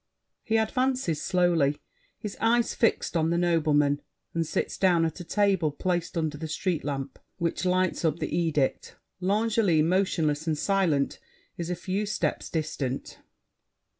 [He 0.41 0.57
advances 0.57 1.21
slowly, 1.21 1.77
his 2.17 2.35
eyes 2.41 2.73
fixed 2.73 3.15
on 3.15 3.29
the 3.29 3.37
noblemen, 3.37 4.01
and 4.33 4.47
sits 4.47 4.75
down 4.75 5.05
at 5.05 5.19
a 5.19 5.23
table 5.23 5.69
placed 5.69 6.17
under 6.17 6.39
the 6.39 6.47
street 6.47 6.83
lamp, 6.83 7.19
which 7.37 7.65
lights 7.65 8.03
up 8.03 8.17
the 8.17 8.35
edict. 8.35 8.95
L'Angely, 9.19 9.83
motionless 9.83 10.47
and 10.47 10.57
silent, 10.57 11.19
is 11.55 11.69
a 11.69 11.75
few 11.75 12.07
steps 12.07 12.49
distant. 12.49 13.19